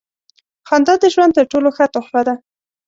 [0.67, 2.35] •خندا د ژوند تر ټولو ښه تحفه ده.